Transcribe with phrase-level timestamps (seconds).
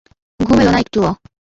[0.39, 1.09] ঘুম এলোনা একটুও।